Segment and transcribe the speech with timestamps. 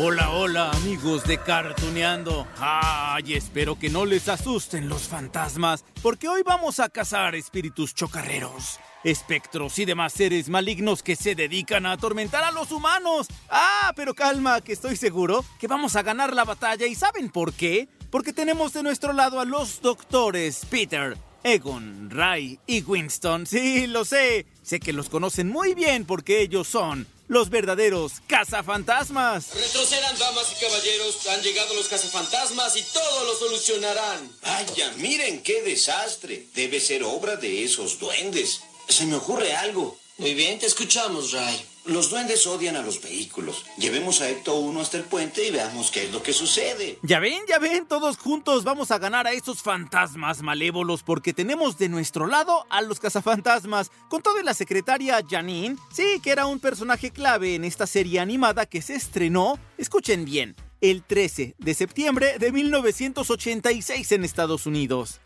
[0.00, 2.46] Hola, hola, amigos de Cartuneando.
[2.60, 8.78] Ay, espero que no les asusten los fantasmas, porque hoy vamos a cazar espíritus chocarreros,
[9.02, 13.26] espectros y demás seres malignos que se dedican a atormentar a los humanos.
[13.50, 17.52] Ah, pero calma, que estoy seguro que vamos a ganar la batalla y ¿saben por
[17.52, 17.88] qué?
[18.08, 23.46] Porque tenemos de nuestro lado a los doctores Peter, Egon, Ray y Winston.
[23.46, 24.46] Sí, lo sé.
[24.62, 29.54] Sé que los conocen muy bien porque ellos son los verdaderos cazafantasmas.
[29.54, 31.26] Retrocedan, damas y caballeros.
[31.28, 34.30] Han llegado los cazafantasmas y todo lo solucionarán.
[34.42, 36.46] Vaya, miren qué desastre.
[36.54, 38.60] Debe ser obra de esos duendes.
[38.88, 39.98] Se me ocurre algo.
[40.16, 41.64] Muy bien, te escuchamos, Ray.
[41.88, 43.64] Los duendes odian a los vehículos.
[43.78, 46.98] Llevemos a Ecto 1 hasta el puente y veamos qué es lo que sucede.
[47.02, 51.78] Ya ven, ya ven, todos juntos vamos a ganar a esos fantasmas malévolos porque tenemos
[51.78, 56.44] de nuestro lado a los cazafantasmas, con todo y la secretaria Janine, sí, que era
[56.44, 61.72] un personaje clave en esta serie animada que se estrenó, escuchen bien, el 13 de
[61.72, 65.20] septiembre de 1986 en Estados Unidos.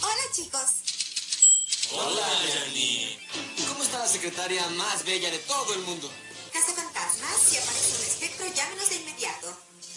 [0.00, 1.90] Hola chicos.
[1.90, 2.22] Hola,
[2.54, 3.47] Janine.
[4.08, 6.10] ¿Cómo está la secretaria más bella de todo el mundo?
[6.50, 9.07] Cazafantasmas, si aparece un espectro, llámenos de.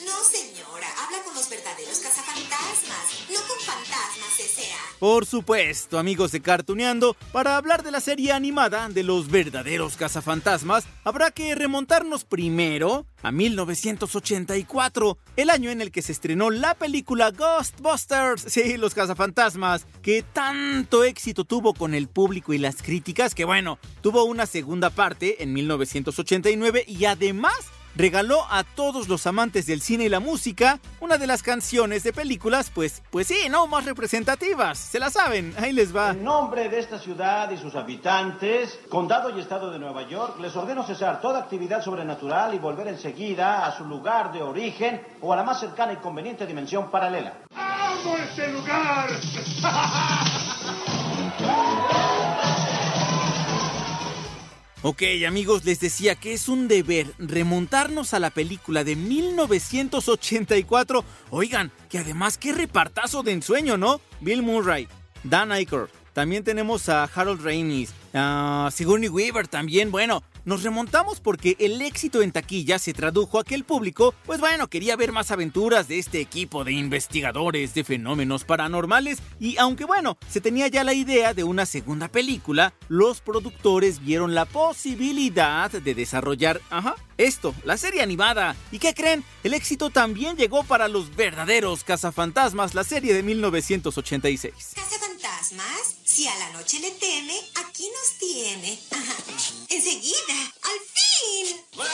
[0.05, 4.99] No, señora, habla con los verdaderos cazafantasmas, no con fantasmas S.A.
[4.99, 10.85] Por supuesto, amigos de Cartuneando, para hablar de la serie animada de los verdaderos cazafantasmas,
[11.03, 17.29] habrá que remontarnos primero a 1984, el año en el que se estrenó la película
[17.29, 23.45] Ghostbusters, sí, los cazafantasmas, que tanto éxito tuvo con el público y las críticas que
[23.45, 27.53] bueno, tuvo una segunda parte en 1989 y además
[28.02, 32.12] regaló a todos los amantes del cine y la música una de las canciones de
[32.12, 34.79] películas, pues, pues sí, no más representativas.
[34.79, 36.09] Se la saben, ahí les va.
[36.09, 40.56] En nombre de esta ciudad y sus habitantes, condado y estado de Nueva York, les
[40.56, 45.35] ordeno cesar toda actividad sobrenatural y volver enseguida a su lugar de origen o a
[45.35, 47.44] la más cercana y conveniente dimensión paralela.
[47.56, 49.12] ¡Amo este lugar!
[54.84, 61.06] Ok, amigos, les decía que es un deber remontarnos a la película de 1984.
[61.30, 64.02] Oigan, que además qué repartazo de ensueño, ¿no?
[64.22, 64.88] Bill Murray,
[65.24, 69.92] Dan Aykroyd, también tenemos a Harold Ramis, a Sigourney Weaver también.
[69.92, 74.40] Bueno, nos remontamos porque el éxito en taquilla se tradujo a que el público, pues
[74.40, 79.19] bueno, quería ver más aventuras de este equipo de investigadores de fenómenos paranormales.
[79.40, 84.35] Y aunque bueno, se tenía ya la idea de una segunda película, los productores vieron
[84.35, 88.55] la posibilidad de desarrollar, ajá, esto, la serie animada.
[88.71, 89.23] ¿Y qué creen?
[89.43, 94.53] El éxito también llegó para los verdaderos cazafantasmas, la serie de 1986.
[94.75, 95.95] ¿Cazafantasmas?
[96.03, 98.79] Si a la noche le teme, aquí nos tiene.
[99.69, 101.61] Enseguida, al fin.
[101.77, 101.91] Vaya,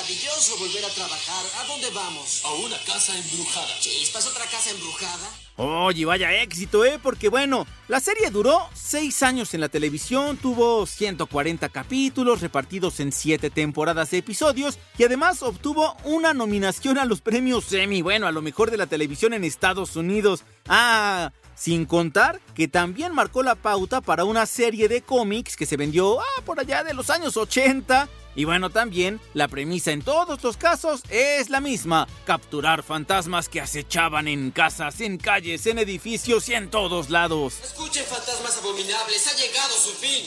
[0.00, 1.44] maravilloso volver a trabajar.
[1.62, 2.42] ¿A dónde vamos?
[2.44, 3.78] A una casa embrujada.
[3.80, 5.28] Chispas, otra casa embrujada.
[5.56, 6.98] Oye, vaya éxito, ¿eh?
[7.02, 13.12] Porque bueno, la serie duró 6 años en la televisión, tuvo 140 capítulos repartidos en
[13.12, 18.32] 7 temporadas de episodios y además obtuvo una nominación a los premios Emmy, bueno, a
[18.32, 20.44] lo mejor de la televisión en Estados Unidos.
[20.66, 25.76] Ah, sin contar que también marcó la pauta para una serie de cómics que se
[25.76, 28.08] vendió ah, por allá de los años 80.
[28.34, 33.60] Y bueno, también la premisa en todos los casos es la misma, capturar fantasmas que
[33.60, 37.56] acechaban en casas, en calles, en edificios y en todos lados.
[37.62, 40.24] Escuchen, fantasmas abominables, ha llegado su fin.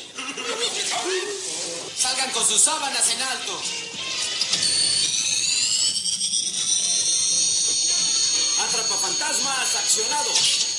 [1.95, 3.59] Salgan con sus sábanas en alto.
[8.67, 10.72] Atrapa fantasmas, accionado.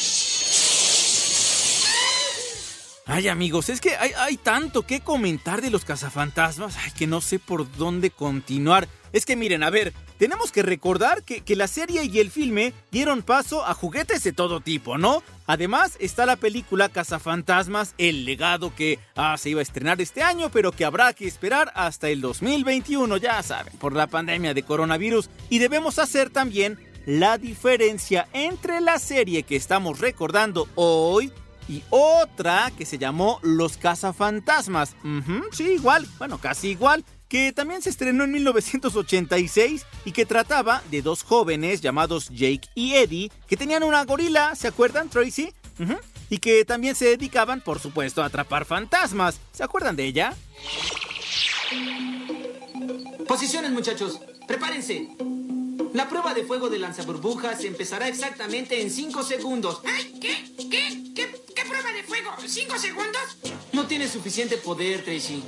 [3.07, 7.21] Ay amigos, es que hay, hay, tanto que comentar de los cazafantasmas, ay, que no
[7.21, 8.89] sé por dónde continuar.
[9.13, 12.73] Es que miren, a ver, tenemos que recordar que, que, la serie y el filme
[12.91, 15.23] dieron paso a juguetes de todo tipo, ¿no?
[15.47, 20.51] Además está la película Cazafantasmas, el legado que ah, se iba a estrenar este año,
[20.51, 25.29] pero que habrá que esperar hasta el 2021, ya saben, por la pandemia de coronavirus.
[25.51, 31.31] Y debemos hacer también la diferencia entre la serie que estamos recordando hoy
[31.69, 34.95] y otra que se llamó Los Cazafantasmas.
[35.03, 40.27] Uh -huh, sí, igual, bueno, casi igual, que también se estrenó en 1986 y que
[40.27, 45.53] trataba de dos jóvenes llamados Jake y Eddie que tenían una gorila, ¿se acuerdan, Tracy?
[46.31, 49.41] Y que también se dedicaban, por supuesto, a atrapar fantasmas.
[49.53, 50.35] ¿Se acuerdan de ella?
[53.27, 54.21] Posiciones, muchachos.
[54.47, 55.09] Prepárense.
[55.93, 59.81] La prueba de fuego de lanzaburbujas empezará exactamente en 5 segundos.
[59.85, 60.45] Ay, ¿qué?
[60.71, 61.13] ¿Qué?
[61.15, 61.44] ¿Qué?
[61.55, 62.31] ¿Qué prueba de fuego?
[62.47, 63.39] ¿Cinco segundos?
[63.73, 65.43] No tienes suficiente poder, Tracy.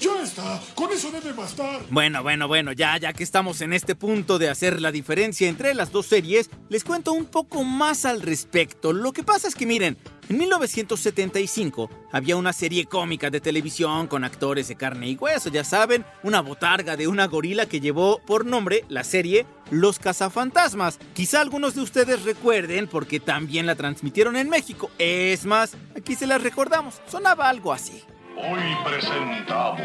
[0.00, 1.80] Ya está, con eso debe bastar.
[1.88, 5.74] Bueno, bueno, bueno, ya, ya que estamos en este punto de hacer la diferencia entre
[5.74, 8.92] las dos series, les cuento un poco más al respecto.
[8.92, 9.96] Lo que pasa es que miren,
[10.28, 15.62] en 1975 había una serie cómica de televisión con actores de carne y hueso, ya
[15.62, 20.98] saben, una botarga de una gorila que llevó por nombre la serie Los Cazafantasmas.
[21.14, 24.90] Quizá algunos de ustedes recuerden porque también la transmitieron en México.
[24.98, 28.02] Es más, aquí se las recordamos, sonaba algo así.
[28.36, 29.80] Hoy presentamos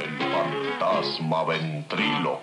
[0.00, 2.40] el fantasma ventrílocuo.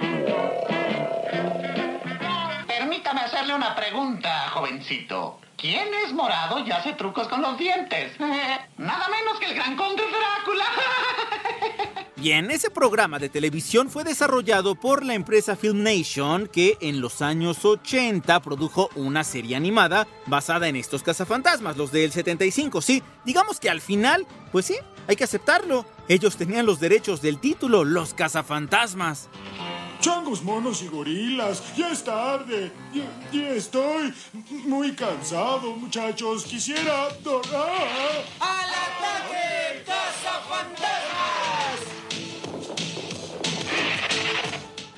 [2.68, 5.40] Permítame hacerle una pregunta, jovencito.
[5.64, 8.20] ¿Quién es morado y hace trucos con los dientes?
[8.20, 10.66] Nada menos que el gran conde Drácula.
[12.18, 17.22] Bien, ese programa de televisión fue desarrollado por la empresa Film Nation que en los
[17.22, 23.02] años 80 produjo una serie animada basada en estos cazafantasmas, los del 75, sí.
[23.24, 24.76] Digamos que al final, pues sí,
[25.08, 25.86] hay que aceptarlo.
[26.10, 29.30] Ellos tenían los derechos del título, los cazafantasmas.
[30.04, 32.74] Changos, monos y gorilas, ya es tarde.
[32.94, 34.14] Y, y estoy
[34.66, 36.44] muy cansado, muchachos.
[36.44, 37.54] Quisiera dormir.
[38.38, 41.80] ¡Al ataque, cazafantasmas!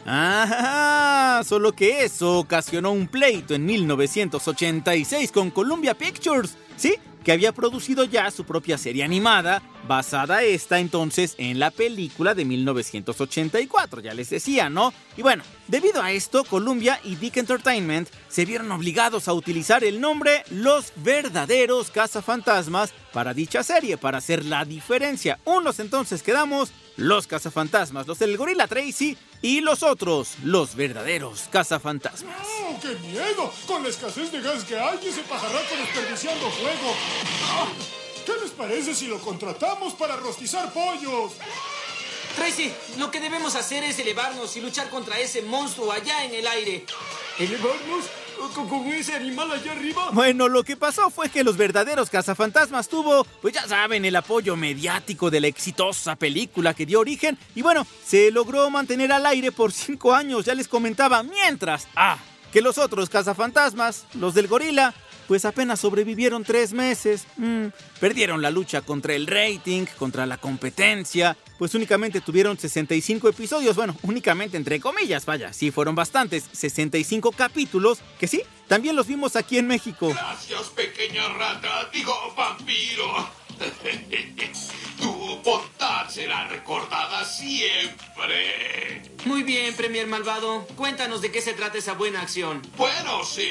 [0.07, 6.95] Ah, solo que eso ocasionó un pleito en 1986 con Columbia Pictures, ¿sí?
[7.23, 12.45] Que había producido ya su propia serie animada, basada esta entonces en la película de
[12.45, 14.93] 1984, ya les decía, ¿no?
[15.17, 19.99] Y bueno, debido a esto, Columbia y Dick Entertainment se vieron obligados a utilizar el
[19.99, 25.39] nombre Los Verdaderos Cazafantasmas para dicha serie, para hacer la diferencia.
[25.45, 32.35] Unos entonces quedamos los cazafantasmas, los del gorila Tracy y los otros, los verdaderos cazafantasmas.
[32.63, 33.51] ¡Oh, qué miedo!
[33.67, 36.95] Con la escasez de gas que hay, ese pajarraco desperdiciando fuego.
[37.43, 37.67] Ah,
[38.25, 41.33] ¿Qué les parece si lo contratamos para rostizar pollos?
[42.35, 46.47] Tracy, lo que debemos hacer es elevarnos y luchar contra ese monstruo allá en el
[46.47, 46.85] aire.
[47.39, 48.05] ¿Elevarnos?
[48.55, 50.09] ¿Con, ese animal allá arriba?
[50.11, 54.55] Bueno, lo que pasó fue que los verdaderos cazafantasmas tuvo, pues ya saben, el apoyo
[54.55, 59.51] mediático de la exitosa película que dio origen y bueno, se logró mantener al aire
[59.51, 62.17] por cinco años, ya les comentaba, mientras, ah,
[62.51, 64.93] que los otros cazafantasmas, los del gorila,
[65.27, 67.25] pues apenas sobrevivieron tres meses.
[67.37, 67.67] Mm,
[67.99, 73.95] perdieron la lucha contra el rating, contra la competencia, pues únicamente tuvieron 65 episodios, bueno,
[74.03, 79.57] únicamente entre comillas, vaya, sí fueron bastantes, 65 capítulos, que sí, también los vimos aquí
[79.57, 80.09] en México.
[80.09, 81.89] Gracias, pequeña rata.
[81.93, 83.29] Digo, vampiro.
[84.99, 85.41] tu
[86.09, 89.01] será recordada siempre.
[89.25, 90.65] Muy bien, Premier Malvado.
[90.75, 92.61] Cuéntanos de qué se trata esa buena acción.
[92.77, 93.49] Bueno, sí,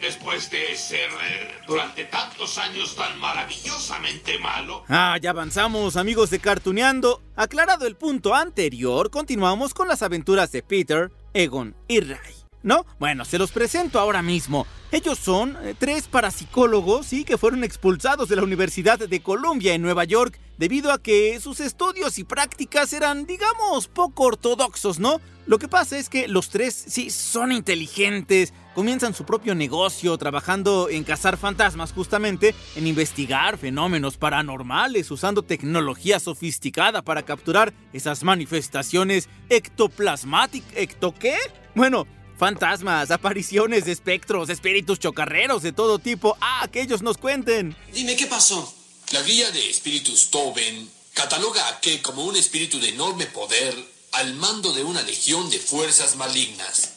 [0.00, 4.84] después de ser eh, durante tantos años tan maravillosamente malo.
[4.88, 7.22] Ah, ya avanzamos, amigos de Cartuneando.
[7.36, 12.41] Aclarado el punto anterior, continuamos con las aventuras de Peter, Egon y Ray.
[12.62, 12.86] ¿No?
[12.98, 14.66] Bueno, se los presento ahora mismo.
[14.92, 19.82] Ellos son eh, tres parapsicólogos, sí, que fueron expulsados de la Universidad de Columbia en
[19.82, 25.20] Nueva York debido a que sus estudios y prácticas eran, digamos, poco ortodoxos, ¿no?
[25.44, 30.88] Lo que pasa es que los tres, sí, son inteligentes, comienzan su propio negocio trabajando
[30.88, 39.28] en cazar fantasmas justamente, en investigar fenómenos paranormales usando tecnología sofisticada para capturar esas manifestaciones
[39.48, 40.72] ectoplasmáticas.
[40.76, 41.34] ¿Ecto qué?
[41.74, 42.06] Bueno,
[42.42, 46.36] Fantasmas, apariciones de espectros, espíritus chocarreros de todo tipo.
[46.40, 47.76] Ah, que ellos nos cuenten.
[47.94, 48.74] Dime, ¿qué pasó?
[49.12, 53.72] La guía de espíritus Toben cataloga a Ke como un espíritu de enorme poder
[54.14, 56.94] al mando de una legión de fuerzas malignas.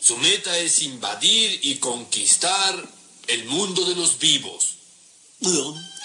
[0.00, 2.82] Su meta es invadir y conquistar
[3.26, 4.76] el mundo de los vivos.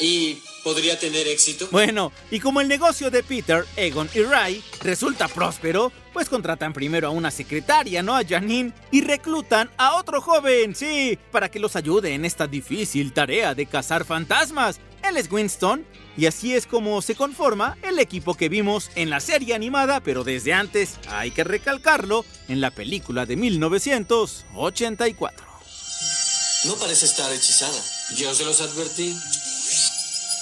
[0.02, 1.70] ¿Y podría tener éxito?
[1.72, 7.08] Bueno, y como el negocio de Peter, Egon y Ray resulta próspero, pues contratan primero
[7.08, 8.16] a una secretaria, ¿no?
[8.16, 13.14] A Janine, y reclutan a otro joven, sí, para que los ayude en esta difícil
[13.14, 14.80] tarea de cazar fantasmas.
[15.08, 15.86] Él es Winston,
[16.18, 20.24] y así es como se conforma el equipo que vimos en la serie animada, pero
[20.24, 25.48] desde antes, hay que recalcarlo, en la película de 1984.
[26.66, 27.82] No parece estar hechizada.
[28.16, 29.18] Yo se los advertí.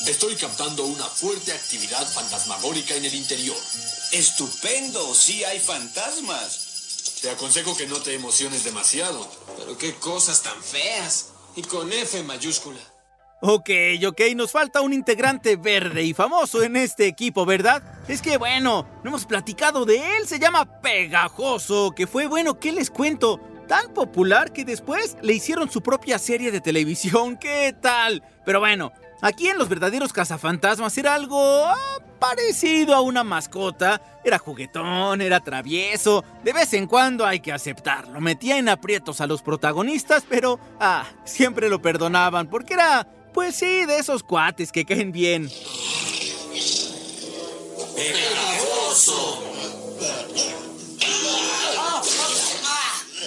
[0.07, 3.55] Estoy captando una fuerte actividad fantasmagórica en el interior.
[4.11, 7.19] Estupendo, sí hay fantasmas.
[7.21, 9.29] Te aconsejo que no te emociones demasiado.
[9.57, 11.31] Pero qué cosas tan feas.
[11.55, 12.79] Y con F mayúscula.
[13.41, 13.69] Ok,
[14.05, 17.81] ok, nos falta un integrante verde y famoso en este equipo, ¿verdad?
[18.09, 22.73] Es que bueno, no hemos platicado de él, se llama Pegajoso, que fue bueno, ¿qué
[22.73, 23.39] les cuento?
[23.65, 28.23] Tan popular que después le hicieron su propia serie de televisión, ¿qué tal?
[28.45, 31.75] Pero bueno, aquí en Los Verdaderos Cazafantasmas era algo ah,
[32.19, 38.19] parecido a una mascota, era juguetón, era travieso, de vez en cuando hay que aceptarlo,
[38.21, 43.85] metía en aprietos a los protagonistas, pero ah, siempre lo perdonaban porque era pues sí,
[43.85, 45.49] de esos cuates que caen bien.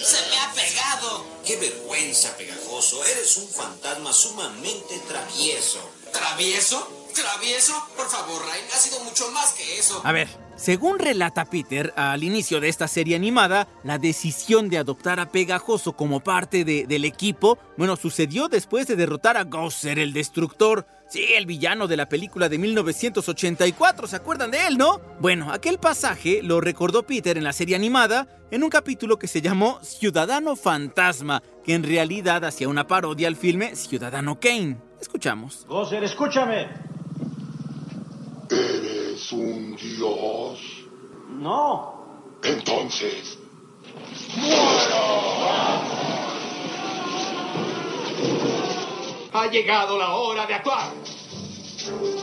[0.03, 1.32] ¡Se me ha pegado!
[1.45, 3.03] ¡Qué vergüenza, Pegajoso!
[3.05, 5.89] Eres un fantasma sumamente travieso.
[6.13, 7.02] ¿Travieso?
[7.13, 7.73] ¿Travieso?
[7.95, 10.01] Por favor, Ryan, ha sido mucho más que eso.
[10.03, 15.19] A ver, según relata Peter al inicio de esta serie animada, la decisión de adoptar
[15.19, 20.13] a Pegajoso como parte de- del equipo, bueno, sucedió después de derrotar a Gosser, el
[20.13, 20.85] destructor.
[21.09, 24.99] Sí, el villano de la película de 1984, ¿se acuerdan de él, no?
[25.19, 29.41] Bueno, aquel pasaje lo recordó Peter en la serie animada en un capítulo que se
[29.41, 34.77] llamó Ciudadano Fantasma, que en realidad hacía una parodia al filme Ciudadano Kane.
[34.99, 35.65] Escuchamos.
[35.67, 36.69] Gosser, escúchame.
[38.53, 40.59] ¿Eres un dios?
[41.29, 41.93] No.
[42.43, 43.39] Entonces,
[49.33, 50.91] Ha llegado la hora de actuar.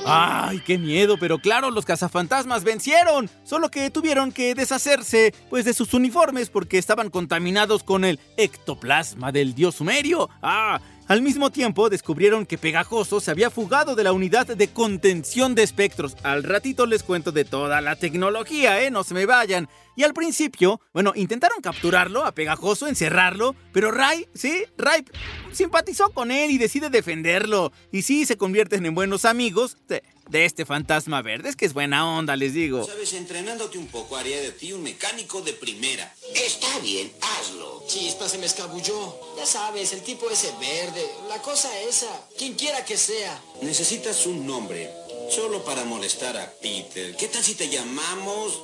[0.07, 1.17] ¡Ay, qué miedo!
[1.19, 3.29] Pero claro, los cazafantasmas vencieron.
[3.43, 9.33] Solo que tuvieron que deshacerse pues de sus uniformes porque estaban contaminados con el ectoplasma
[9.33, 10.31] del dios sumerio.
[10.43, 10.81] ¡Ah!
[11.11, 15.65] Al mismo tiempo descubrieron que Pegajoso se había fugado de la unidad de contención de
[15.65, 16.17] espectros.
[16.23, 18.93] Al ratito les cuento de toda la tecnología, ¿eh?
[18.93, 19.69] No se me vayan.
[19.97, 24.63] Y al principio, bueno, intentaron capturarlo a Pegajoso, encerrarlo, pero Ray, ¿sí?
[24.79, 25.05] Ray
[25.51, 27.73] simpatizó con él y decide defenderlo.
[27.91, 29.79] Y sí, se convierten en buenos amigos
[30.31, 31.49] de, este fantasma verde.
[31.49, 32.87] Es que es buena onda, les digo.
[32.87, 36.15] Sabes, entrenándote un poco haría de ti un mecánico de primera.
[36.35, 37.85] Está bien, hazlo.
[37.87, 39.19] Chispa se me escabulló.
[39.37, 43.41] Ya sabes, el tipo ese verde, la cosa esa, quien quiera que sea.
[43.63, 44.91] Necesitas un nombre,
[45.31, 47.17] solo para molestar a Peter.
[47.17, 48.61] ¿Qué tal si te llamamos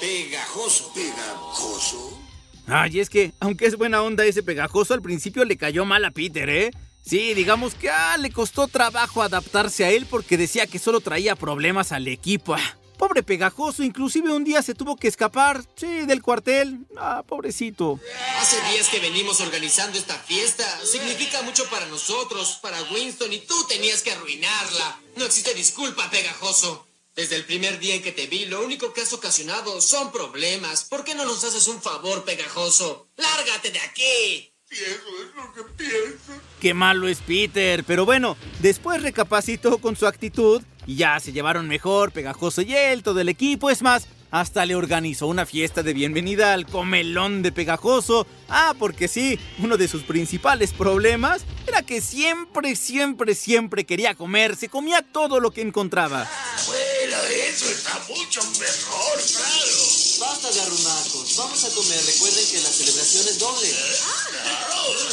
[0.00, 0.92] Pegajoso?
[0.94, 2.20] ¿Pegajoso?
[2.66, 6.12] Ay, es que, aunque es buena onda ese pegajoso, al principio le cayó mal a
[6.12, 6.70] Peter, ¿eh?
[7.04, 11.34] Sí, digamos que ah, le costó trabajo adaptarse a él porque decía que solo traía
[11.34, 12.54] problemas al equipo.
[12.54, 16.80] Ah, pobre pegajoso, inclusive un día se tuvo que escapar, sí, del cuartel.
[16.98, 17.98] Ah, pobrecito.
[18.38, 20.64] Hace días que venimos organizando esta fiesta.
[20.84, 25.00] Significa mucho para nosotros, para Winston, y tú tenías que arruinarla.
[25.16, 26.86] No existe disculpa, pegajoso.
[27.14, 30.84] Desde el primer día en que te vi, lo único que has ocasionado son problemas.
[30.84, 33.08] ¿Por qué no nos haces un favor, pegajoso?
[33.16, 34.49] ¡Lárgate de aquí!
[34.70, 35.00] Es
[35.34, 36.40] lo que pienso.
[36.60, 41.66] Qué malo es Peter, pero bueno, después recapacitó con su actitud y ya se llevaron
[41.66, 45.92] mejor, Pegajoso y él, todo el equipo, es más, hasta le organizó una fiesta de
[45.92, 48.28] bienvenida al comelón de Pegajoso.
[48.48, 54.54] Ah, porque sí, uno de sus principales problemas era que siempre, siempre, siempre quería comer,
[54.54, 56.30] se comía todo lo que encontraba.
[56.68, 57.16] Bueno,
[57.48, 59.99] eso está mucho mejor, claro.
[60.20, 61.36] Basta de arrumacos.
[61.38, 62.04] Vamos a comer.
[62.04, 63.68] Recuerden que la celebración es doble.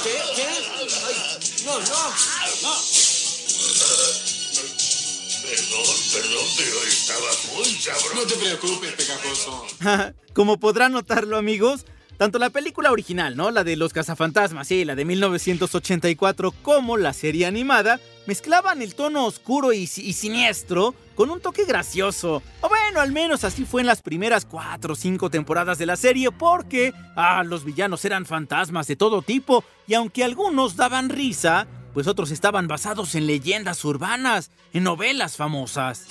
[0.04, 0.20] ¿Qué?
[0.36, 0.48] ¿Qué?
[1.08, 1.16] Ay,
[1.66, 2.76] no, no, no.
[5.44, 8.16] Perdón, perdón, pero estaba muy sabroso.
[8.16, 9.66] No te preocupes, pegajoso.
[10.34, 11.86] Como podrán notarlo, amigos,
[12.18, 13.50] tanto la película original, ¿no?
[13.52, 19.26] La de los cazafantasmas, sí, la de 1984, como la serie animada, mezclaban el tono
[19.26, 22.44] oscuro y siniestro con un toque gracioso.
[22.62, 25.98] O bueno, al menos así fue en las primeras cuatro o cinco temporadas de la
[25.98, 31.68] serie, porque, ah, los villanos eran fantasmas de todo tipo, y aunque algunos daban risa,
[31.94, 36.06] pues otros estaban basados en leyendas urbanas, en novelas famosas.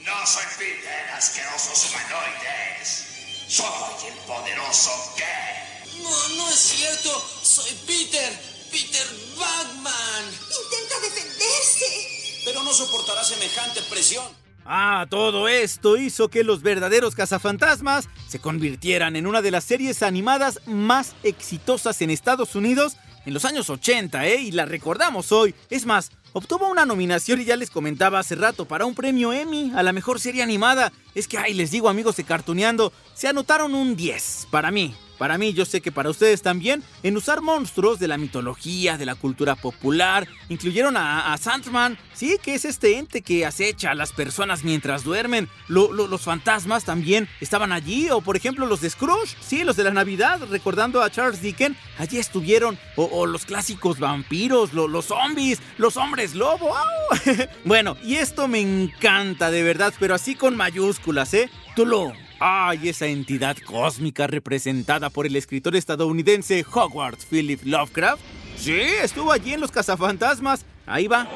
[0.00, 3.06] No soy Peter, asquerosos humanoides.
[3.46, 3.66] Soy
[4.08, 6.02] el poderoso Gay.
[6.02, 7.10] No, no es cierto.
[7.42, 8.52] Soy Peter.
[8.72, 10.24] Peter Bagman.
[10.72, 12.40] Intenta defenderse.
[12.44, 14.24] Pero no soportará semejante presión.
[14.64, 20.02] Ah, todo esto hizo que los verdaderos cazafantasmas se convirtieran en una de las series
[20.02, 24.40] animadas más exitosas en Estados Unidos en los años 80, ¿eh?
[24.40, 25.54] Y la recordamos hoy.
[25.70, 29.72] Es más, obtuvo una nominación y ya les comentaba hace rato para un premio Emmy
[29.74, 30.92] a la mejor serie animada.
[31.14, 34.94] Es que, ay, les digo amigos de Cartuneando, se anotaron un 10 para mí.
[35.22, 39.06] Para mí, yo sé que para ustedes también, en usar monstruos de la mitología, de
[39.06, 40.26] la cultura popular.
[40.48, 45.48] Incluyeron a, Sandman, sí, que es este ente que acecha a las personas mientras duermen.
[45.68, 49.76] Lo- lo- los fantasmas también estaban allí, o por ejemplo los de Scrooge, sí, los
[49.76, 52.76] de la Navidad, recordando a Charles Dickens, allí estuvieron.
[52.96, 56.74] O, los clásicos vampiros, lo- los zombies, los hombres lobo.
[57.64, 61.48] bueno, y esto me encanta de verdad, pero así con mayúsculas, ¿eh?
[61.76, 62.12] Tulu.
[62.44, 68.20] Ay, esa entidad cósmica representada por el escritor estadounidense Howard Philip Lovecraft.
[68.56, 70.66] Sí, estuvo allí en Los Cazafantasmas.
[70.84, 71.28] Ahí va.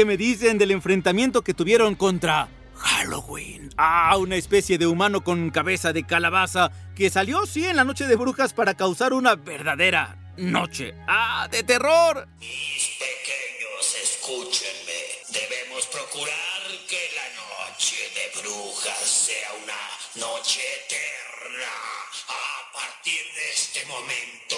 [0.00, 3.68] ¿Qué me dicen del enfrentamiento que tuvieron contra Halloween?
[3.76, 8.06] Ah, una especie de humano con cabeza de calabaza que salió, sí, en la noche
[8.06, 10.94] de brujas para causar una verdadera noche.
[11.06, 12.26] Ah, de terror.
[12.38, 15.00] Pequeños, escúchenme.
[15.34, 17.28] Debemos procurar que la
[17.68, 21.10] noche de brujas sea una noche eterna.
[22.70, 24.56] A partir de este momento,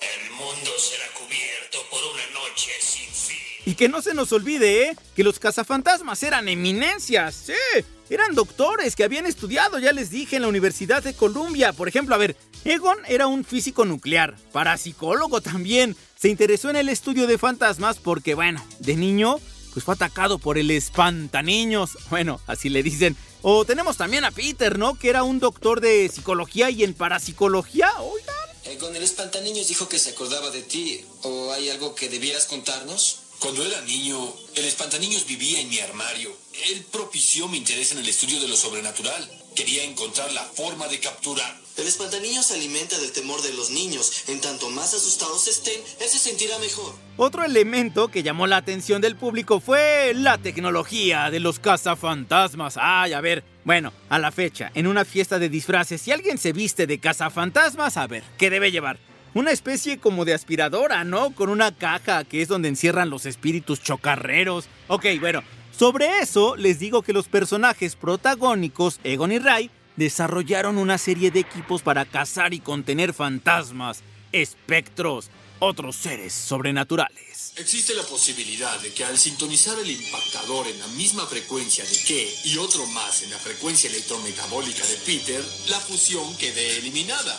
[0.00, 3.38] el mundo será cubierto por una noche sin fin.
[3.64, 4.96] Y que no se nos olvide, ¿eh?
[5.14, 7.84] Que los cazafantasmas eran eminencias, sí.
[8.10, 11.72] Eran doctores que habían estudiado, ya les dije, en la Universidad de Columbia.
[11.72, 15.96] Por ejemplo, a ver, Egon era un físico nuclear, parapsicólogo también.
[16.16, 19.38] Se interesó en el estudio de fantasmas porque, bueno, de niño,
[19.72, 21.96] pues fue atacado por el espantaniños.
[22.10, 23.16] Bueno, así le dicen.
[23.42, 24.96] O tenemos también a Peter, ¿no?
[24.96, 28.34] Que era un doctor de psicología y en parapsicología, oigan.
[28.64, 31.04] Eh, con el espantaniños dijo que se acordaba de ti.
[31.22, 33.18] ¿O hay algo que debieras contarnos?
[33.40, 36.30] Cuando era niño, el espantaniños vivía en mi armario.
[36.68, 39.28] Él propició mi interés en el estudio de lo sobrenatural.
[39.56, 41.61] Quería encontrar la forma de capturar.
[41.78, 44.24] El espantaniño se alimenta del temor de los niños.
[44.28, 46.94] En tanto más asustados estén, él se sentirá mejor.
[47.16, 52.78] Otro elemento que llamó la atención del público fue la tecnología de los cazafantasmas.
[52.78, 56.52] Ay, a ver, bueno, a la fecha, en una fiesta de disfraces, si alguien se
[56.52, 58.98] viste de cazafantasmas, a ver, ¿qué debe llevar?
[59.32, 61.34] Una especie como de aspiradora, ¿no?
[61.34, 64.66] Con una caja que es donde encierran los espíritus chocarreros.
[64.88, 65.42] Ok, bueno,
[65.74, 71.40] sobre eso les digo que los personajes protagónicos, Egon y Ray, desarrollaron una serie de
[71.40, 74.02] equipos para cazar y contener fantasmas,
[74.32, 77.52] espectros, otros seres sobrenaturales.
[77.56, 82.34] Existe la posibilidad de que al sintonizar el impactador en la misma frecuencia de que
[82.44, 87.38] y otro más en la frecuencia electrometabólica de Peter, la fusión quede eliminada.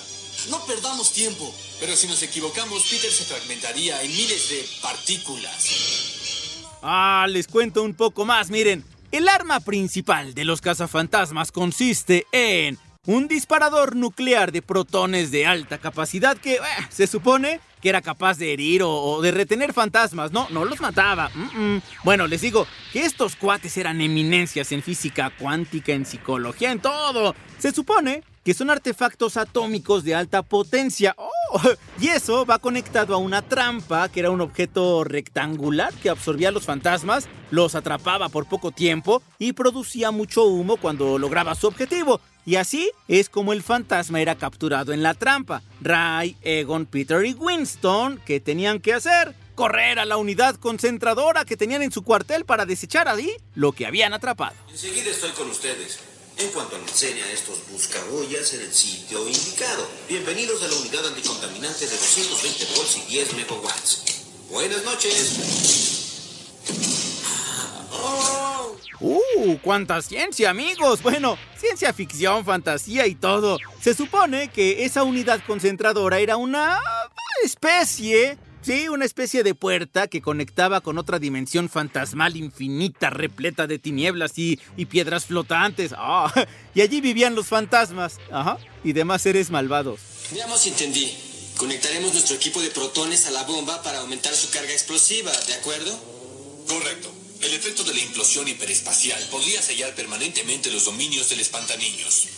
[0.50, 1.54] No perdamos tiempo.
[1.80, 6.70] Pero si nos equivocamos, Peter se fragmentaría en miles de partículas.
[6.82, 8.84] Ah, les cuento un poco más, miren.
[9.14, 15.78] El arma principal de los cazafantasmas consiste en un disparador nuclear de protones de alta
[15.78, 20.32] capacidad que eh, se supone que era capaz de herir o, de retener fantasmas.
[20.32, 21.30] No, no los mataba.
[22.04, 27.36] Bueno, les digo que estos cuates eran eminencias en física cuántica, en psicología, en todo.
[27.60, 31.14] Se supone que son artefactos atómicos de alta potencia.
[31.20, 31.33] ¡Oh!
[32.00, 36.52] Y eso va conectado a una trampa, que era un objeto rectangular que absorbía a
[36.52, 42.20] los fantasmas, los atrapaba por poco tiempo y producía mucho humo cuando lograba su objetivo.
[42.46, 45.62] Y así es como el fantasma era capturado en la trampa.
[45.82, 49.34] Ray, Egon, Peter y Winston, ¿qué tenían que hacer?
[49.56, 53.86] Correr a la unidad concentradora que tenían en su cuartel para desechar allí lo que
[53.86, 54.56] habían atrapado.
[54.70, 56.13] Enseguida estoy con ustedes.
[56.38, 59.88] En cuanto almacene a estos buscabollas en el sitio indicado.
[60.10, 64.04] Bienvenidos a la unidad anticontaminante de 220 volts y 10 megawatts.
[64.50, 65.40] Buenas noches.
[69.00, 69.58] ¡Uh!
[69.62, 71.04] ¡Cuánta ciencia, amigos!
[71.04, 73.58] Bueno, ciencia ficción, fantasía y todo.
[73.82, 76.80] Se supone que esa unidad concentradora era una
[77.44, 83.80] especie, sí, una especie de puerta que conectaba con otra dimensión fantasmal infinita, repleta de
[83.80, 85.94] tinieblas y, y piedras flotantes.
[85.98, 86.34] Ah,
[86.76, 90.00] y allí vivían los fantasmas, ajá, y demás seres malvados.
[90.32, 91.12] Veamos si entendí.
[91.58, 95.98] Conectaremos nuestro equipo de protones a la bomba para aumentar su carga explosiva, ¿de acuerdo?
[96.68, 97.14] Correcto.
[97.42, 102.30] El efecto de la implosión hiperespacial podría sellar permanentemente los dominios del espantaniños.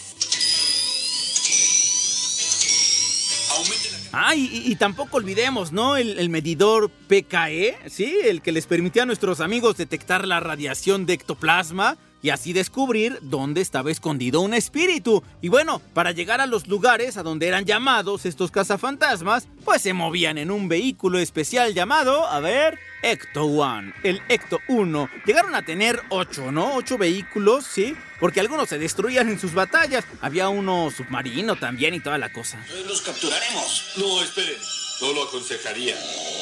[4.18, 5.98] Ah, y, tampoco olvidemos, ¿no?
[5.98, 8.18] El, el medidor PKE, ¿sí?
[8.24, 13.20] El que les permitía a nuestros amigos detectar la radiación de ectoplasma y así descubrir
[13.22, 15.24] dónde estaba escondido un espíritu.
[15.44, 19.94] Y bueno, para llegar a los lugares a donde eran llamados estos cazafantasmas, pues se
[19.94, 25.08] movían en un vehículo especial llamado, a ver, Ecto One, el Ecto 1.
[25.28, 26.74] Llegaron a tener ocho, ¿no?
[26.74, 30.04] Ocho vehículos, sí, porque algunos se destruían en sus batallas.
[30.20, 32.58] Había uno submarino también y toda la cosa.
[32.88, 33.94] Los capturaremos.
[33.98, 34.85] No, esperen.
[35.02, 35.96] No lo aconsejaría.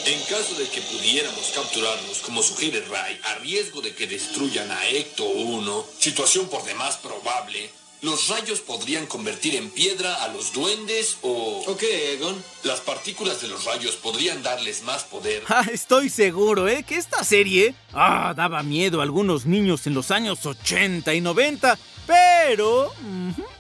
[0.06, 4.88] En caso de que pudiéramos capturarlos, como sugiere Ray, a riesgo de que destruyan a
[4.90, 7.70] Ecto 1, situación por demás probable,
[8.04, 11.64] los rayos podrían convertir en piedra a los duendes o...
[11.68, 12.36] Ok, Egon.
[12.64, 15.44] Las partículas de los rayos podrían darles más poder.
[15.50, 16.84] Ah, estoy seguro, ¿eh?
[16.84, 21.80] Que esta serie ah, daba miedo a algunos niños en los años 80 y 90.
[22.06, 22.92] Pero...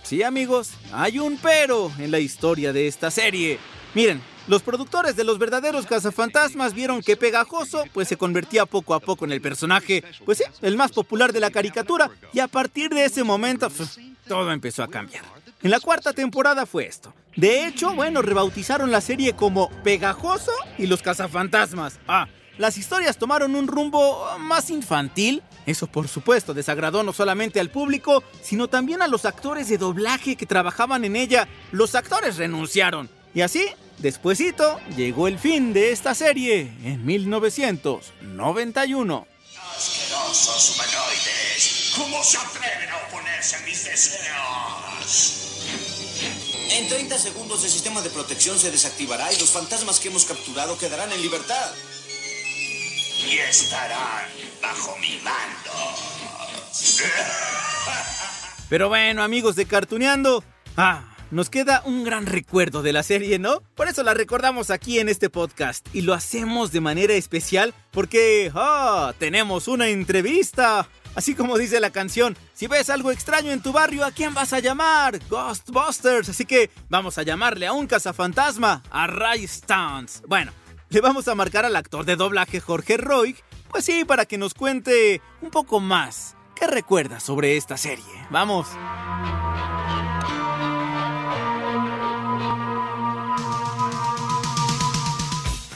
[0.03, 3.59] sí, amigos, hay un pero en la historia de esta serie.
[3.93, 8.99] Miren, los productores de los verdaderos cazafantasmas vieron que Pegajoso pues se convertía poco a
[8.99, 12.89] poco en el personaje, pues sí, el más popular de la caricatura y a partir
[12.89, 13.69] de ese momento
[14.27, 15.23] todo empezó a cambiar.
[15.61, 17.13] En la cuarta temporada fue esto.
[17.37, 21.99] De hecho, bueno, rebautizaron la serie como Pegajoso y los cazafantasmas.
[22.05, 22.27] Ah,
[22.57, 25.41] las historias tomaron un rumbo más infantil.
[25.65, 30.35] Eso por supuesto desagradó no solamente al público, sino también a los actores de doblaje
[30.35, 31.47] que trabajaban en ella.
[31.71, 33.09] Los actores renunciaron.
[33.33, 33.65] Y así,
[33.97, 39.27] despuesito, llegó el fin de esta serie en 1991.
[39.75, 41.93] Asquerosos humanoides.
[41.95, 45.39] ¿Cómo se atreven a oponerse a mis deseos?
[46.71, 50.75] En 30 segundos el sistema de protección se desactivará y los fantasmas que hemos capturado
[50.77, 51.71] quedarán en libertad.
[53.29, 54.25] Y estarán
[54.61, 55.71] bajo mi mando.
[58.69, 60.43] Pero bueno, amigos de Cartuneando,
[60.75, 63.61] ah, nos queda un gran recuerdo de la serie, ¿no?
[63.75, 68.51] Por eso la recordamos aquí en este podcast y lo hacemos de manera especial porque,
[68.53, 70.87] ah, tenemos una entrevista.
[71.15, 74.53] Así como dice la canción, si ves algo extraño en tu barrio, ¿a quién vas
[74.53, 75.19] a llamar?
[75.27, 76.29] Ghostbusters.
[76.29, 80.21] Así que vamos a llamarle a un cazafantasma, a Ray Stans.
[80.27, 80.51] Bueno,
[80.89, 83.35] le vamos a marcar al actor de doblaje Jorge Roy,
[83.69, 86.35] pues sí, para que nos cuente un poco más.
[86.55, 88.05] ¿Qué recuerda sobre esta serie?
[88.29, 88.67] Vamos.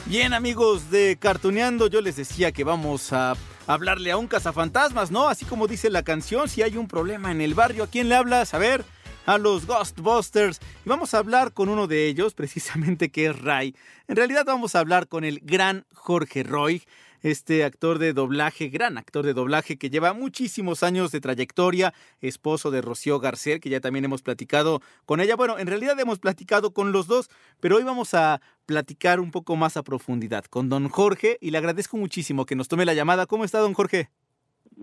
[0.08, 5.28] Bien amigos de Cartuneando, yo les decía que vamos a hablarle a un cazafantasmas, ¿no?
[5.28, 8.14] Así como dice la canción, si hay un problema en el barrio, ¿a quién le
[8.14, 8.54] hablas?
[8.54, 8.86] A ver,
[9.26, 10.60] a los Ghostbusters.
[10.86, 13.76] Y vamos a hablar con uno de ellos, precisamente que es Ray.
[14.06, 16.84] En realidad vamos a hablar con el gran Jorge Roy,
[17.22, 22.70] este actor de doblaje, gran actor de doblaje que lleva muchísimos años de trayectoria, esposo
[22.70, 25.36] de Rocío Garcés, que ya también hemos platicado con ella.
[25.36, 29.56] Bueno, en realidad hemos platicado con los dos, pero hoy vamos a platicar un poco
[29.56, 33.26] más a profundidad con don Jorge y le agradezco muchísimo que nos tome la llamada.
[33.26, 34.10] ¿Cómo está don Jorge?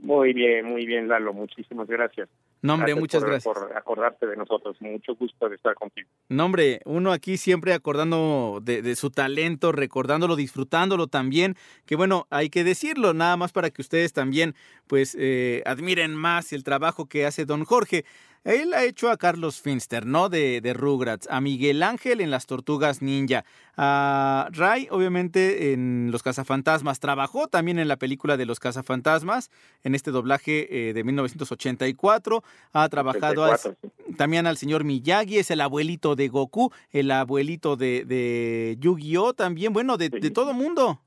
[0.01, 1.33] Muy bien, muy bien, Lalo.
[1.33, 2.27] Muchísimas gracias.
[2.61, 3.53] No, hombre, Gracias muchas por- gracias.
[3.53, 4.75] Por acordarte de nosotros.
[4.81, 6.09] Mucho gusto de estar contigo.
[6.29, 11.55] No, hombre, uno aquí siempre acordando de, de su talento, recordándolo, disfrutándolo también,
[11.85, 14.55] que bueno, hay que decirlo, nada más para que ustedes también,
[14.87, 18.03] pues, eh, admiren más el trabajo que hace don Jorge.
[18.45, 20.29] Él ha hecho a Carlos Finster, ¿no?
[20.29, 23.43] De, de Rugrats, a Miguel Ángel en Las Tortugas Ninja,
[23.75, 26.99] a Ray, obviamente, en Los Cazafantasmas.
[26.99, 29.49] Trabajó también en la película de Los Cazafantasmas,
[29.83, 32.43] en este doblaje eh, de 1984.
[32.73, 33.75] Ha trabajado a- 84,
[34.15, 39.33] también al señor Miyagi, es el abuelito de Goku, el abuelito de, de Yu-Gi-Oh!
[39.33, 41.01] también, bueno, de, de todo mundo.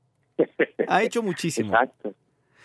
[0.87, 1.71] Ha hecho muchísimo.
[1.73, 2.13] Exacto.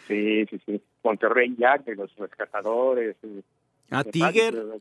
[0.09, 0.83] Sí, sí, sí.
[1.03, 3.17] Monterrey Jack, de los rescatadores.
[3.90, 4.81] A Tiger.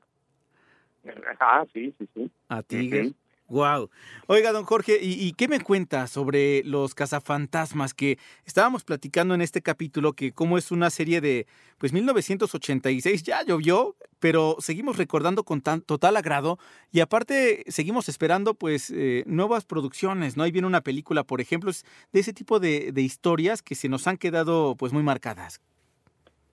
[1.40, 2.32] Ah, sí, sí, sí.
[2.48, 3.14] A Tiger.
[3.50, 3.90] Wow.
[4.28, 9.42] Oiga, don Jorge, ¿y, y qué me cuenta sobre los cazafantasmas que estábamos platicando en
[9.42, 10.14] este capítulo?
[10.14, 11.46] Que como es una serie de,
[11.78, 16.58] pues 1986, ya llovió, pero seguimos recordando con tan, total agrado
[16.92, 20.44] y aparte seguimos esperando pues eh, nuevas producciones, ¿no?
[20.44, 23.90] Ahí viene una película, por ejemplo, es de ese tipo de, de historias que se
[23.90, 25.62] nos han quedado pues muy marcadas.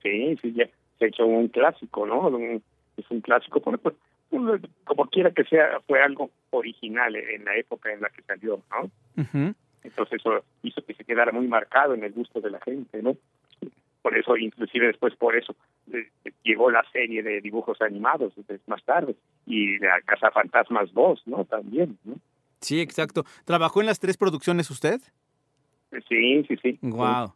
[0.03, 0.69] Sí, sí, ya
[1.01, 2.29] se hecho un clásico, ¿no?
[2.29, 2.63] Un-
[2.97, 3.97] es un clásico, por- por-
[4.31, 8.63] uno, como quiera que sea, fue algo original en la época en la que salió,
[8.71, 8.91] ¿no?
[9.83, 13.17] Entonces eso hizo que se quedara muy marcado en el gusto de la gente, ¿no?
[14.03, 15.55] Por eso, inclusive después por eso,
[15.93, 16.07] eh,
[16.45, 19.15] llegó la serie de dibujos animados pues, más tarde
[19.47, 21.45] y la Casa Fantasmas 2, ¿no?
[21.47, 22.15] También, ¿no?
[22.61, 23.25] Sí, exacto.
[23.47, 25.01] ¿Trabajó en las tres producciones usted?
[26.09, 26.79] Sí, sí, sí.
[26.83, 27.35] Wow.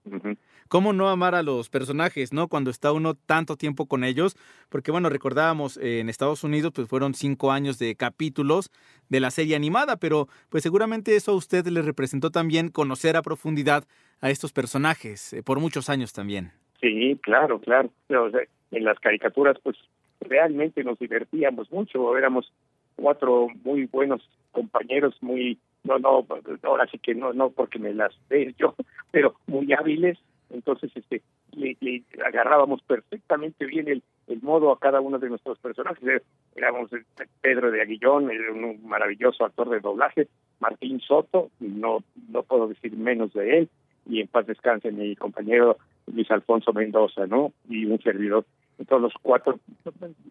[0.68, 2.48] ¿Cómo no amar a los personajes, no?
[2.48, 4.36] Cuando está uno tanto tiempo con ellos,
[4.68, 8.70] porque bueno, recordábamos eh, en Estados Unidos, pues fueron cinco años de capítulos
[9.08, 13.22] de la serie animada, pero pues seguramente eso a usted le representó también conocer a
[13.22, 13.84] profundidad
[14.20, 16.52] a estos personajes eh, por muchos años también.
[16.80, 17.90] Sí, claro, claro.
[18.08, 19.76] O sea, en las caricaturas, pues
[20.20, 22.52] realmente nos divertíamos mucho, éramos
[22.96, 26.26] cuatro muy buenos compañeros, muy, no, no,
[26.62, 28.74] ahora sí que no, no porque me las dé yo,
[29.10, 30.18] pero muy hábiles,
[30.50, 31.76] entonces este le,
[32.24, 36.22] agarrábamos perfectamente bien el, el modo a cada uno de nuestros personajes.
[36.56, 36.90] Éramos
[37.40, 40.28] Pedro de Aguillón, un maravilloso actor de doblaje,
[40.60, 43.68] Martín Soto, no, no puedo decir menos de él,
[44.06, 47.52] y en paz descanse mi compañero Luis Alfonso Mendoza, ¿no?
[47.68, 48.44] Y un servidor.
[48.78, 49.58] Entonces los cuatro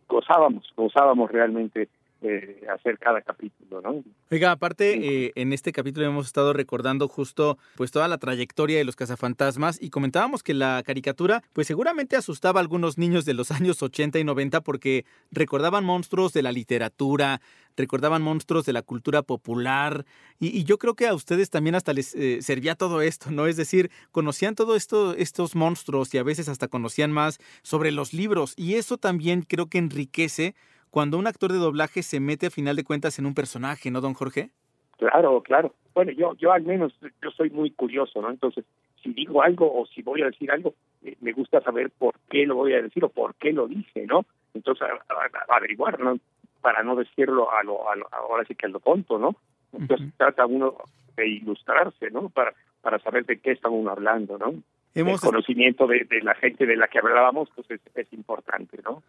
[0.07, 1.87] gozábamos, gozábamos realmente
[2.23, 4.03] eh, hacer cada capítulo, ¿no?
[4.31, 8.83] Oiga, aparte, eh, en este capítulo hemos estado recordando justo pues toda la trayectoria de
[8.83, 13.51] los cazafantasmas y comentábamos que la caricatura pues seguramente asustaba a algunos niños de los
[13.51, 17.41] años 80 y 90 porque recordaban monstruos de la literatura,
[17.75, 20.05] recordaban monstruos de la cultura popular
[20.39, 23.47] y, y yo creo que a ustedes también hasta les eh, servía todo esto, ¿no?
[23.47, 28.13] Es decir, conocían todo esto, estos monstruos y a veces hasta conocían más sobre los
[28.13, 30.55] libros y eso también creo que enriquece
[30.93, 33.99] cuando un actor de doblaje se mete a final de cuentas en un personaje, ¿no,
[33.99, 34.51] don Jorge?
[34.99, 35.73] Claro, claro.
[35.95, 38.29] Bueno, yo, yo al menos, yo soy muy curioso, ¿no?
[38.29, 38.63] Entonces,
[39.01, 42.45] si digo algo o si voy a decir algo, eh, me gusta saber por qué
[42.45, 44.23] lo voy a decir o por qué lo dije, ¿no?
[44.53, 46.19] Entonces, a, a, averiguar, ¿no?
[46.61, 49.35] Para no decirlo a lo, a lo, ahora sí que a lo tonto, ¿no?
[49.71, 50.17] Entonces, uh -huh.
[50.17, 50.75] trata uno
[51.15, 52.29] de ilustrarse, ¿no?
[52.29, 52.53] Para,
[52.83, 54.53] para saber de qué está uno hablando, ¿no?
[54.95, 55.23] Hemos...
[55.23, 59.01] El conocimiento de, de, la gente de la que hablábamos, pues es, es importante, ¿no?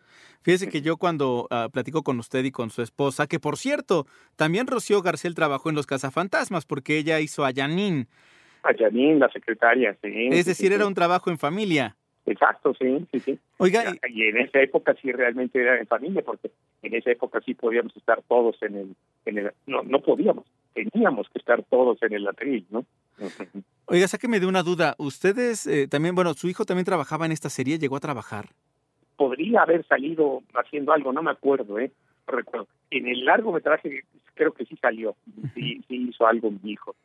[0.43, 4.07] Fíjese que yo cuando uh, platico con usted y con su esposa, que por cierto,
[4.37, 8.07] también Rocío Garcel trabajó en Los Cazafantasmas, porque ella hizo a Janine.
[8.63, 10.29] A Janine, la secretaria, sí.
[10.31, 10.89] Es decir, sí, era sí.
[10.89, 11.97] un trabajo en familia.
[12.27, 13.39] Exacto, sí, sí, sí.
[13.59, 16.51] Oiga, y en esa época sí realmente era en familia, porque
[16.83, 21.29] en esa época sí podíamos estar todos en el, en el no, no podíamos, teníamos
[21.31, 22.85] que estar todos en el atril, ¿no?
[23.87, 24.95] Oiga, sáqueme de una duda.
[24.99, 27.79] ¿Ustedes eh, también, bueno, su hijo también trabajaba en esta serie?
[27.79, 28.47] ¿Llegó a trabajar?
[29.17, 31.93] Podría haber salido haciendo algo, no me acuerdo, ¿eh?
[32.27, 32.67] No recuerdo.
[32.91, 35.15] En el largometraje creo que sí salió,
[35.55, 36.97] sí, sí hizo algo mi hijo,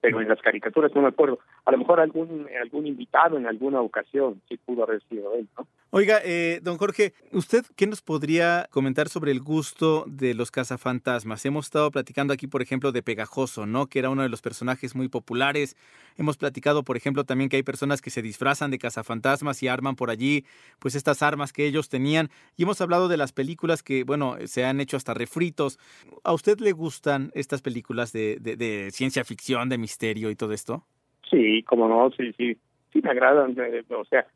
[0.00, 1.38] pero en las caricaturas no me acuerdo.
[1.66, 5.66] A lo mejor algún algún invitado en alguna ocasión sí pudo haber sido él, ¿no?
[5.90, 11.46] Oiga, eh, don Jorge, ¿usted qué nos podría comentar sobre el gusto de los cazafantasmas?
[11.46, 13.86] Hemos estado platicando aquí, por ejemplo, de Pegajoso, ¿no?
[13.86, 15.78] Que era uno de los personajes muy populares.
[16.18, 19.96] Hemos platicado, por ejemplo, también que hay personas que se disfrazan de cazafantasmas y arman
[19.96, 20.44] por allí,
[20.78, 22.28] pues, estas armas que ellos tenían.
[22.58, 25.78] Y hemos hablado de las películas que, bueno, se han hecho hasta refritos.
[26.22, 30.52] ¿A usted le gustan estas películas de, de, de ciencia ficción, de misterio y todo
[30.52, 30.84] esto?
[31.30, 32.58] Sí, como no, sí, sí.
[32.92, 34.26] Sí me agradan, eh, o sea,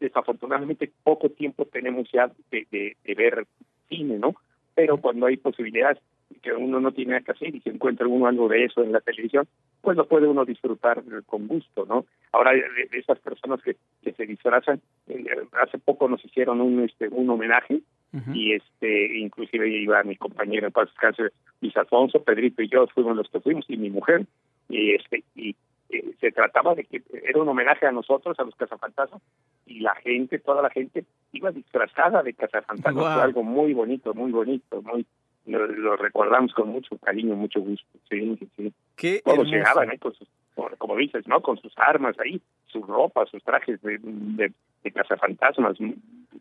[0.00, 3.46] desafortunadamente poco tiempo tenemos ya de, de, de, ver
[3.88, 4.34] cine, ¿no?
[4.74, 5.98] Pero cuando hay posibilidades
[6.42, 8.92] que uno no tiene nada que hacer y se encuentra uno algo de eso en
[8.92, 9.48] la televisión,
[9.80, 12.04] pues lo puede uno disfrutar con gusto, ¿no?
[12.32, 15.24] Ahora, de, de esas personas que, que se disfrazan, eh,
[15.62, 17.80] hace poco nos hicieron un este un homenaje
[18.12, 18.36] uh -huh.
[18.36, 21.30] y este inclusive iba mi compañero en paz descanse,
[21.60, 24.26] Luis Alfonso, Pedrito y yo fuimos los que fuimos y mi mujer
[24.68, 25.56] y este y
[25.90, 29.22] eh, se trataba de que era un homenaje a nosotros, a los cazafantasmas,
[29.66, 32.94] y la gente, toda la gente, iba disfrazada de cazafantasmas.
[32.94, 33.14] Wow.
[33.14, 35.06] Fue algo muy bonito, muy bonito, muy
[35.46, 37.86] lo, lo, recordamos con mucho cariño, mucho gusto.
[38.10, 38.72] Sí, sí.
[38.96, 39.56] Qué Todos hermoso.
[39.56, 39.98] llegaban ¿eh?
[39.98, 40.28] con sus,
[40.76, 41.40] como dices, ¿no?
[41.40, 44.52] Con sus armas ahí, su ropa, sus trajes de, de,
[44.84, 45.78] de cazafantasmas,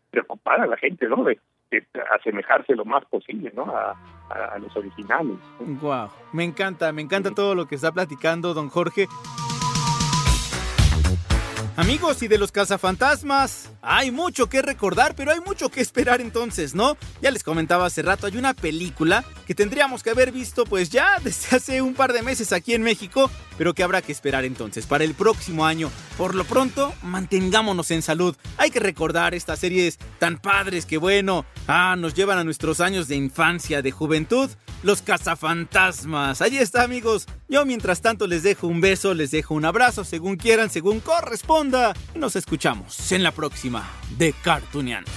[0.10, 1.24] preocupada la gente, ¿no?
[1.24, 1.40] De,
[1.72, 1.86] de,
[2.18, 3.64] asemejarse lo más posible, ¿no?
[3.64, 3.92] A,
[4.30, 5.38] a, a los originales.
[5.60, 7.36] Wow, me encanta, me encanta sí.
[7.36, 9.08] todo lo que está platicando don Jorge.
[11.78, 16.76] Amigos y de los cazafantasmas, hay mucho que recordar, pero hay mucho que esperar entonces,
[16.76, 16.98] ¿no?
[17.22, 21.08] Ya les comentaba hace rato, hay una película que tendríamos que haber visto pues ya
[21.24, 24.86] desde hace un par de meses aquí en México, pero que habrá que esperar entonces
[24.86, 25.90] para el próximo año.
[26.18, 28.36] Por lo pronto, mantengámonos en salud.
[28.58, 33.08] Hay que recordar estas series tan padres que bueno, ah, nos llevan a nuestros años
[33.08, 34.50] de infancia, de juventud,
[34.84, 36.42] los cazafantasmas.
[36.42, 37.26] Ahí está, amigos.
[37.48, 41.94] Yo mientras tanto les dejo un beso, les dejo un abrazo, según quieran, según corresponda.
[42.16, 43.77] Nos escuchamos en la próxima
[44.18, 45.12] de Cartuneando.